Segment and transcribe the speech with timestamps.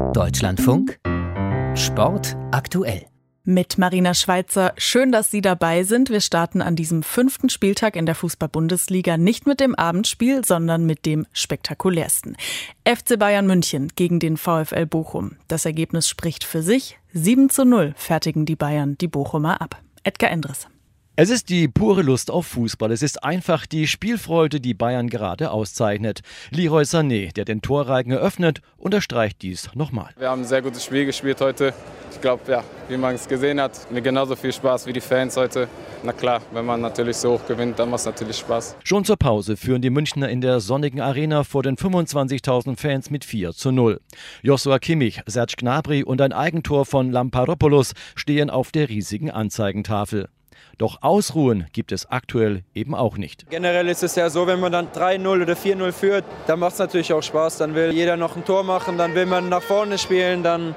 [0.00, 0.98] Deutschlandfunk
[1.76, 3.06] Sport aktuell.
[3.44, 4.72] Mit Marina Schweizer.
[4.76, 6.10] Schön, dass Sie dabei sind.
[6.10, 11.06] Wir starten an diesem fünften Spieltag in der Fußball-Bundesliga nicht mit dem Abendspiel, sondern mit
[11.06, 12.36] dem spektakulärsten.
[12.84, 15.36] FC Bayern München gegen den VfL Bochum.
[15.46, 16.98] Das Ergebnis spricht für sich.
[17.12, 19.80] 7 zu 0 fertigen die Bayern die Bochumer ab.
[20.02, 20.66] Edgar Endres.
[21.22, 22.90] Es ist die pure Lust auf Fußball.
[22.92, 26.20] Es ist einfach die Spielfreude, die Bayern gerade auszeichnet.
[26.48, 30.14] Leroy Sané, der den Torreigen eröffnet, unterstreicht dies nochmal.
[30.16, 31.74] Wir haben ein sehr gutes Spiel gespielt heute.
[32.10, 35.36] Ich glaube, ja, wie man es gesehen hat, mir genauso viel Spaß wie die Fans
[35.36, 35.68] heute.
[36.02, 38.76] Na klar, wenn man natürlich so hoch gewinnt, dann macht es natürlich Spaß.
[38.82, 43.26] Schon zur Pause führen die Münchner in der sonnigen Arena vor den 25.000 Fans mit
[43.26, 44.00] 4 zu 0.
[44.40, 50.30] Joshua Kimmich, Serge Gnabry und ein Eigentor von Lamparopoulos stehen auf der riesigen Anzeigentafel.
[50.78, 53.48] Doch ausruhen gibt es aktuell eben auch nicht.
[53.50, 56.78] Generell ist es ja so, wenn man dann 3-0 oder 4-0 führt, dann macht es
[56.78, 57.58] natürlich auch Spaß.
[57.58, 60.74] Dann will jeder noch ein Tor machen, dann will man nach vorne spielen, dann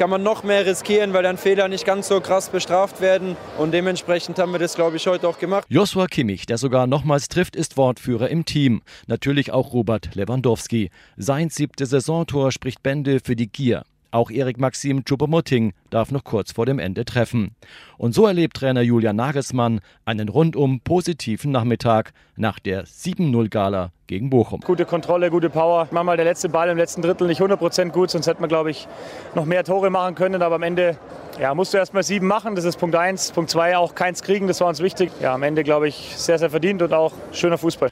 [0.00, 3.36] kann man noch mehr riskieren, weil dann Fehler nicht ganz so krass bestraft werden.
[3.58, 5.66] Und dementsprechend haben wir das, glaube ich, heute auch gemacht.
[5.68, 8.80] Joshua Kimmich, der sogar nochmals trifft, ist Wortführer im Team.
[9.08, 10.90] Natürlich auch Robert Lewandowski.
[11.18, 13.84] Sein siebtes Saisontor spricht Bände für die Gier.
[14.12, 17.54] Auch Erik Maxim Choupo-Moting darf noch kurz vor dem Ende treffen.
[17.96, 24.60] Und so erlebt Trainer Julian Nagelsmann einen rundum positiven Nachmittag nach der 7-0-Gala gegen Bochum.
[24.62, 25.86] Gute Kontrolle, gute Power.
[25.92, 28.88] Manchmal der letzte Ball im letzten Drittel nicht 100% gut, sonst hätte man, glaube ich,
[29.36, 30.42] noch mehr Tore machen können.
[30.42, 30.96] Aber am Ende
[31.38, 33.30] ja, musst du erst mal sieben machen, das ist Punkt 1.
[33.32, 35.12] Punkt 2 auch keins kriegen, das war uns wichtig.
[35.20, 37.90] Ja, am Ende, glaube ich, sehr, sehr verdient und auch schöner Fußball.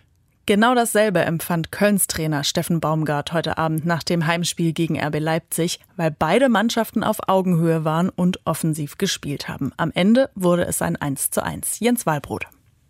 [0.48, 5.78] Genau dasselbe empfand Kölns Trainer Steffen Baumgart heute Abend nach dem Heimspiel gegen RB Leipzig,
[5.96, 9.72] weil beide Mannschaften auf Augenhöhe waren und offensiv gespielt haben.
[9.76, 11.80] Am Ende wurde es ein 1 zu 1.
[11.80, 12.46] Jens Walbrot.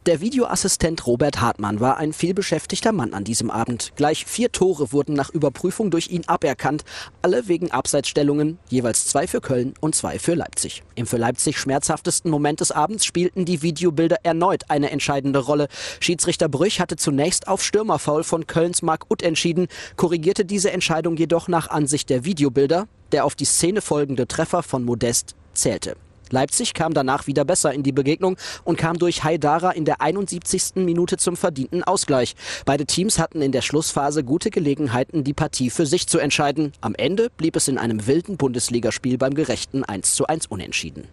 [0.09, 3.93] Der Videoassistent Robert Hartmann war ein vielbeschäftigter Mann an diesem Abend.
[3.95, 6.85] Gleich vier Tore wurden nach Überprüfung durch ihn aberkannt,
[7.21, 10.83] alle wegen Abseitsstellungen, jeweils zwei für Köln und zwei für Leipzig.
[10.95, 15.69] Im für Leipzig schmerzhaftesten Moment des Abends spielten die Videobilder erneut eine entscheidende Rolle.
[16.01, 21.49] Schiedsrichter Brüch hatte zunächst auf Stürmerfaul von Kölns Mark Utt entschieden, korrigierte diese Entscheidung jedoch
[21.49, 22.89] nach Ansicht der Videobilder.
[23.13, 25.97] Der auf die Szene folgende Treffer von Modest zählte.
[26.33, 30.77] Leipzig kam danach wieder besser in die Begegnung und kam durch Haidara in der 71.
[30.77, 32.35] Minute zum verdienten Ausgleich.
[32.65, 36.73] Beide Teams hatten in der Schlussphase gute Gelegenheiten, die Partie für sich zu entscheiden.
[36.81, 41.09] Am Ende blieb es in einem wilden Bundesligaspiel beim gerechten 1 zu 1 unentschieden.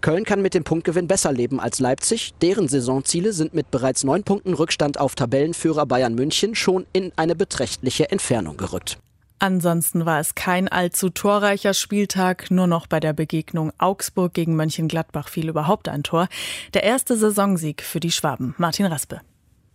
[0.00, 2.34] Köln kann mit dem Punktgewinn besser leben als Leipzig.
[2.42, 7.34] Deren Saisonziele sind mit bereits neun Punkten Rückstand auf Tabellenführer Bayern München schon in eine
[7.34, 8.98] beträchtliche Entfernung gerückt.
[9.42, 15.30] Ansonsten war es kein allzu torreicher Spieltag, nur noch bei der Begegnung Augsburg gegen Mönchengladbach
[15.30, 16.28] fiel überhaupt ein Tor.
[16.74, 18.54] Der erste Saisonsieg für die Schwaben.
[18.58, 19.22] Martin Raspe.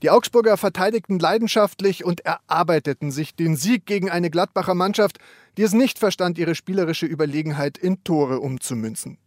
[0.04, 5.18] Die Augsburger verteidigten leidenschaftlich und erarbeiteten sich den Sieg gegen eine Gladbacher Mannschaft,
[5.58, 9.18] die es nicht verstand, ihre spielerische Überlegenheit in Tore umzumünzen.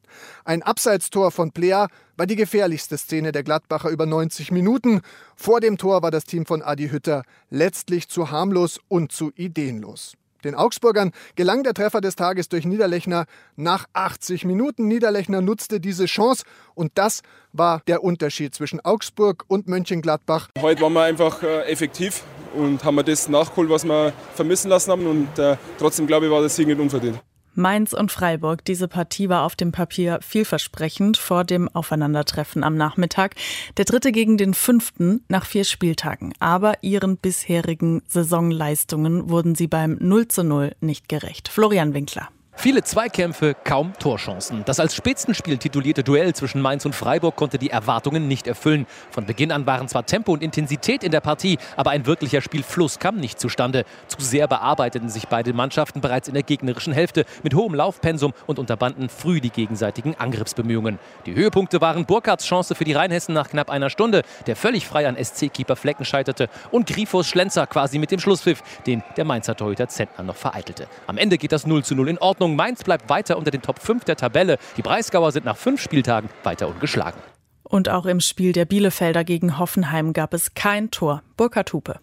[0.44, 5.00] Ein Abseitstor von Plea war die gefährlichste Szene der Gladbacher über 90 Minuten.
[5.34, 10.14] Vor dem Tor war das Team von Adi Hütter letztlich zu harmlos und zu ideenlos.
[10.44, 13.26] Den Augsburgern gelang der Treffer des Tages durch Niederlechner
[13.56, 14.86] nach 80 Minuten.
[14.86, 16.44] Niederlechner nutzte diese Chance
[16.74, 17.22] und das
[17.52, 20.48] war der Unterschied zwischen Augsburg und Mönchengladbach.
[20.60, 22.22] Heute waren wir einfach äh, effektiv
[22.54, 26.40] und haben das nachgeholt, was wir vermissen lassen haben und äh, trotzdem glaube ich, war
[26.40, 27.20] der Sieg nicht unverdient.
[27.58, 28.64] Mainz und Freiburg.
[28.64, 33.34] Diese Partie war auf dem Papier vielversprechend vor dem Aufeinandertreffen am Nachmittag.
[33.76, 36.32] Der dritte gegen den fünften nach vier Spieltagen.
[36.38, 41.48] Aber ihren bisherigen Saisonleistungen wurden sie beim 0 zu 0 nicht gerecht.
[41.48, 42.28] Florian Winkler.
[42.60, 44.64] Viele Zweikämpfe, kaum Torchancen.
[44.64, 48.88] Das als Spitzenspiel titulierte Duell zwischen Mainz und Freiburg konnte die Erwartungen nicht erfüllen.
[49.12, 52.98] Von Beginn an waren zwar Tempo und Intensität in der Partie, aber ein wirklicher Spielfluss
[52.98, 53.84] kam nicht zustande.
[54.08, 58.58] Zu sehr bearbeiteten sich beide Mannschaften bereits in der gegnerischen Hälfte mit hohem Laufpensum und
[58.58, 60.98] unterbanden früh die gegenseitigen Angriffsbemühungen.
[61.26, 65.06] Die Höhepunkte waren Burkhards Chance für die Rheinhessen nach knapp einer Stunde, der völlig frei
[65.06, 69.86] an SC-Keeper Flecken scheiterte, und Grifos Schlenzer quasi mit dem Schlusspfiff, den der Mainzer Torhüter
[69.86, 70.88] Zentner noch vereitelte.
[71.06, 72.47] Am Ende geht das 0 zu 0 in Ordnung.
[72.48, 72.56] Ordnung.
[72.56, 74.58] Mainz bleibt weiter unter den Top 5 der Tabelle.
[74.76, 77.20] Die Breisgauer sind nach fünf Spieltagen weiter ungeschlagen.
[77.62, 81.22] Und auch im Spiel der Bielefelder gegen Hoffenheim gab es kein Tor.
[81.36, 82.00] Burkhard Hupe.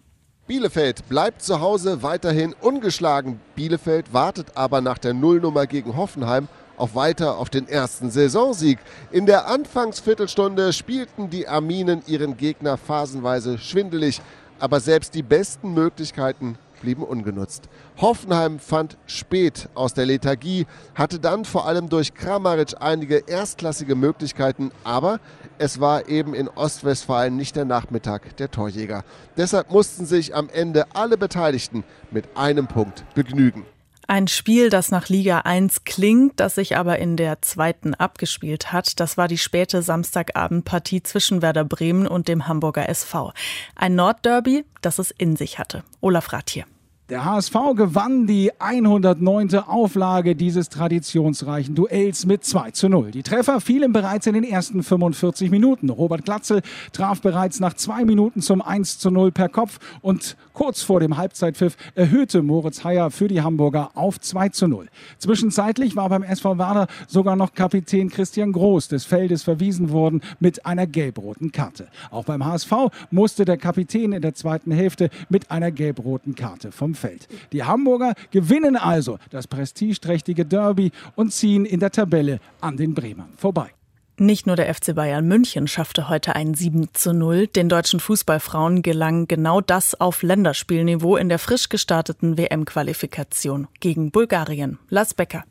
[0.48, 3.40] Bielefeld bleibt zu Hause weiterhin ungeschlagen.
[3.56, 8.78] Bielefeld wartet aber nach der Nullnummer gegen Hoffenheim auch weiter auf den ersten Saisonsieg.
[9.10, 14.22] In der Anfangsviertelstunde spielten die Arminen ihren Gegner phasenweise schwindelig,
[14.60, 17.68] aber selbst die besten Möglichkeiten blieben ungenutzt.
[17.98, 24.70] Hoffenheim fand spät aus der Lethargie, hatte dann vor allem durch Kramaric einige erstklassige Möglichkeiten,
[24.84, 25.20] aber
[25.58, 29.04] es war eben in Ostwestfalen nicht der Nachmittag der Torjäger.
[29.36, 33.66] Deshalb mussten sich am Ende alle Beteiligten mit einem Punkt begnügen.
[34.08, 39.00] Ein Spiel, das nach Liga 1 klingt, das sich aber in der zweiten abgespielt hat,
[39.00, 43.34] das war die späte Samstagabendpartie zwischen Werder Bremen und dem Hamburger SV.
[43.76, 45.84] Ein Nordderby, das es in sich hatte.
[46.02, 46.66] Olaf Rath hier.
[47.10, 49.60] Der HSV gewann die 109.
[49.68, 53.12] Auflage dieses traditionsreichen Duells mit 2 zu 0.
[53.12, 55.92] Die Treffer fielen bereits in den ersten 45 Minuten.
[55.92, 56.64] Robert Glatzel
[56.94, 61.16] traf bereits nach zwei Minuten zum 1 zu 0 per Kopf und kurz vor dem
[61.16, 64.88] Halbzeitpfiff erhöhte Moritz Heyer für die Hamburger auf 2 zu 0.
[65.20, 70.66] Zwischenzeitlich war beim SV Werder sogar noch Kapitän Christian Groß des Feldes verwiesen worden mit
[70.66, 71.88] einer gelb-roten Karte.
[72.10, 72.72] Auch beim HSV
[73.12, 77.28] musste der Kapitän in der zweiten Hälfte mit einer gelb-roten Karte vom Feld.
[77.52, 83.30] Die Hamburger gewinnen also das prestigeträchtige Derby und ziehen in der Tabelle an den Bremern
[83.38, 83.72] vorbei.
[84.18, 87.48] Nicht nur der FC Bayern München schaffte heute ein 7 zu 0.
[87.48, 94.80] Den deutschen Fußballfrauen gelang genau das auf Länderspielniveau in der frisch gestarteten WM-Qualifikation gegen Bulgarien.
[94.88, 95.44] Lars Becker.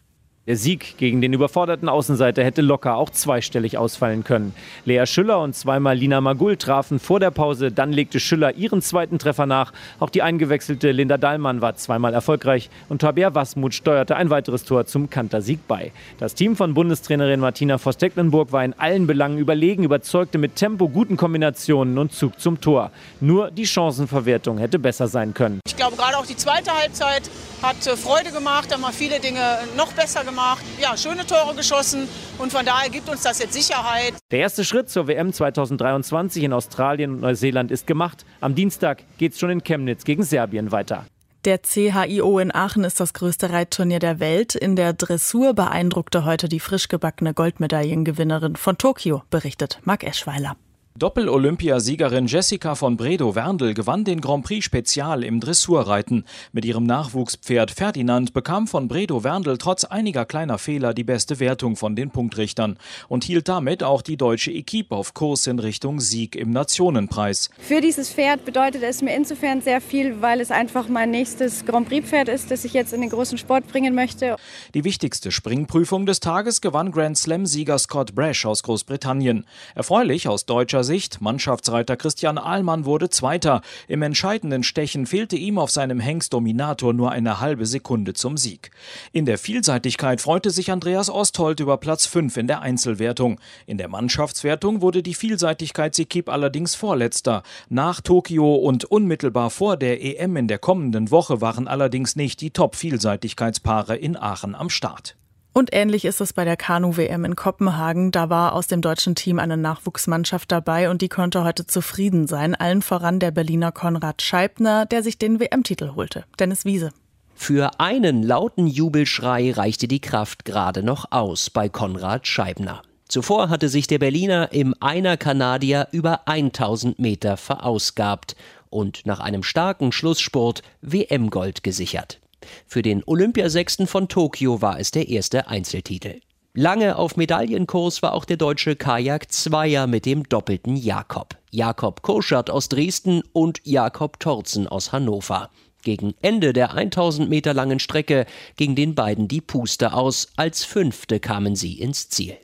[0.47, 4.55] Der Sieg gegen den überforderten Außenseiter hätte locker auch zweistellig ausfallen können.
[4.85, 9.19] Lea Schüller und zweimal Lina Magul trafen vor der Pause, dann legte Schüller ihren zweiten
[9.19, 9.73] Treffer nach.
[10.01, 14.85] Auch die eingewechselte Linda Dahlmann war zweimal erfolgreich und Tabea Wasmut steuerte ein weiteres Tor
[14.85, 15.93] zum Kantersieg bei.
[16.19, 21.17] Das Team von Bundestrainerin Martina Voss-Tecklenburg war in allen Belangen überlegen, überzeugte mit Tempo, guten
[21.17, 22.91] Kombinationen und Zug zum Tor.
[23.19, 25.61] Nur die Chancenverwertung hätte besser sein können.
[25.67, 27.31] Ich glaube, gerade auch die zweite Halbzeit
[27.63, 29.41] hat äh, Freude gemacht, da haben viele Dinge
[29.79, 32.09] noch besser gemacht gemacht, ja, schöne Tore geschossen
[32.39, 34.15] und von daher gibt uns das jetzt Sicherheit.
[34.33, 38.27] Der erste Schritt zur WM 2023 in Australien und Neuseeland ist gemacht.
[38.41, 41.07] Am Dienstag geht es schon in Chemnitz gegen Serbien weiter.
[41.45, 44.55] Der CHIO in Aachen ist das größte Reitturnier der Welt.
[44.55, 50.57] In der Dressur beeindruckte heute die frisch gebackene Goldmedaillengewinnerin von Tokio, berichtet Marc Eschweiler.
[50.97, 56.25] Doppel-Olympiasiegerin Jessica von Bredow-Werndl gewann den Grand Prix Spezial im Dressurreiten.
[56.53, 61.97] Mit ihrem Nachwuchspferd Ferdinand bekam von Bredow-Werndl trotz einiger kleiner Fehler die beste Wertung von
[61.97, 66.53] den Punktrichtern und hielt damit auch die deutsche Equipe auf Kurs in Richtung Sieg im
[66.53, 67.51] Nationenpreis.
[67.59, 71.89] Für dieses Pferd bedeutet es mir insofern sehr viel, weil es einfach mein nächstes Grand
[71.89, 74.37] Prix-Pferd ist, das ich jetzt in den großen Sport bringen möchte.
[74.75, 79.45] Die wichtigste Springprüfung des Tages gewann Grand Slam-Sieger Scott Brash aus Großbritannien.
[79.75, 83.63] Erfreulich aus deutscher Sicht, Mannschaftsreiter Christian Ahlmann wurde Zweiter.
[83.89, 88.71] Im entscheidenden Stechen fehlte ihm auf seinem Hengst Dominator nur eine halbe Sekunde zum Sieg.
[89.13, 93.41] In der Vielseitigkeit freute sich Andreas Osthold über Platz 5 in der Einzelwertung.
[93.67, 97.43] In der Mannschaftswertung wurde die Vielseitigkeitsequipe allerdings Vorletzter.
[97.69, 102.51] Nach Tokio und unmittelbar vor der EM in der kommenden Woche waren allerdings nicht die
[102.51, 105.17] Top-Vielseitigkeitspaare in Aachen am Start.
[105.57, 108.11] Und ähnlich ist es bei der Kanu-WM in Kopenhagen.
[108.11, 112.57] Da war aus dem deutschen Team eine Nachwuchsmannschaft dabei und die konnte heute zufrieden sein.
[112.57, 116.25] Allen voran der Berliner Konrad Scheibner, der sich den WM-Titel holte.
[116.41, 116.91] Dennis Wiese.
[117.37, 122.83] Für einen lauten Jubelschrei reichte die Kraft gerade noch aus bei Konrad Scheibner.
[123.07, 128.35] Zuvor hatte sich der Berliner im Einer Kanadier über 1000 Meter verausgabt
[128.71, 132.19] und nach einem starken Schlussspurt WM-Gold gesichert.
[132.67, 136.21] Für den Olympiasechsten von Tokio war es der erste Einzeltitel.
[136.57, 141.37] Lange auf Medaillenkurs war auch der deutsche Kajak-Zweier mit dem doppelten Jakob.
[141.51, 145.51] Jakob Koschert aus Dresden und Jakob Torzen aus Hannover.
[145.83, 148.27] Gegen Ende der 1000 Meter langen Strecke
[148.57, 150.29] ging den beiden die Puste aus.
[150.37, 152.37] Als Fünfte kamen sie ins Ziel.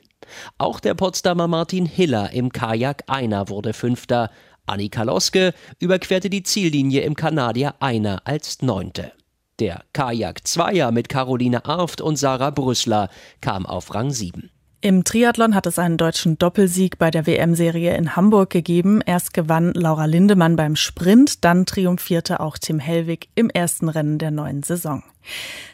[0.57, 4.29] Auch der Potsdamer Martin Hiller im Kajak Einer wurde Fünfter.
[4.65, 9.13] Annika Loske überquerte die Ziellinie im Kanadier Einer als Neunte.
[9.61, 13.09] Der Kajak-Zweier mit Caroline Arft und Sarah Brüssler
[13.41, 14.49] kam auf Rang 7.
[14.81, 19.01] Im Triathlon hat es einen deutschen Doppelsieg bei der WM-Serie in Hamburg gegeben.
[19.05, 24.31] Erst gewann Laura Lindemann beim Sprint, dann triumphierte auch Tim Hellwig im ersten Rennen der
[24.31, 25.03] neuen Saison.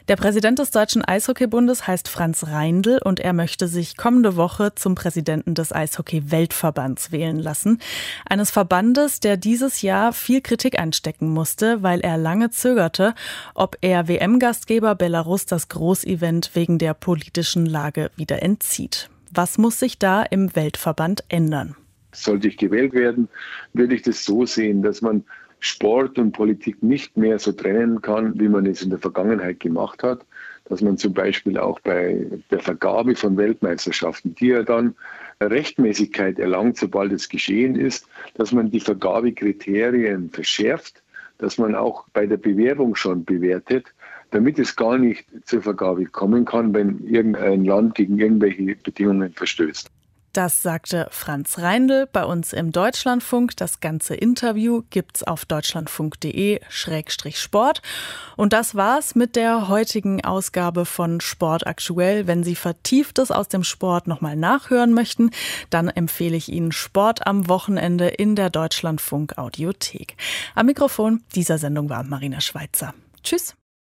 [0.08, 4.96] Der Präsident des Deutschen Eishockeybundes heißt Franz Reindl und er möchte sich kommende Woche zum
[4.96, 7.80] Präsidenten des Eishockey-Weltverbands wählen lassen.
[8.26, 13.16] Eines Verbandes, der dieses Jahr viel Kritik einstecken musste, weil er lange zögerte,
[13.54, 19.10] ob er WM-Gastgeber Belarus das Großevent wegen der politischen Lage wieder entzieht.
[19.34, 21.76] Was muss sich da im Weltverband ändern?
[22.14, 23.28] Sollte ich gewählt werden,
[23.74, 25.26] würde ich das so sehen, dass man
[25.60, 30.04] Sport und Politik nicht mehr so trennen kann, wie man es in der Vergangenheit gemacht
[30.04, 30.26] hat.
[30.66, 34.96] Dass man zum Beispiel auch bei der Vergabe von Weltmeisterschaften, die ja dann
[35.42, 41.02] Rechtmäßigkeit erlangt, sobald es geschehen ist, dass man die Vergabekriterien verschärft,
[41.38, 43.94] dass man auch bei der Bewerbung schon bewertet,
[44.32, 49.90] damit es gar nicht zur Vergabe kommen kann, wenn irgendein Land gegen irgendwelche Bedingungen verstößt.
[50.34, 53.58] Das sagte Franz Reindl bei uns im Deutschlandfunk.
[53.58, 57.82] Das ganze Interview gibt's auf deutschlandfunk.de-sport.
[58.36, 62.28] Und das war's mit der heutigen Ausgabe von Sport aktuell.
[62.28, 65.32] Wenn Sie Vertieftes aus dem Sport nochmal nachhören möchten,
[65.72, 70.18] dann empfehle ich Ihnen Sport am Wochenende in der Deutschlandfunk Audiothek.
[70.54, 72.94] Am Mikrofon dieser Sendung war Marina Schweizer.
[73.24, 73.57] Tschüss.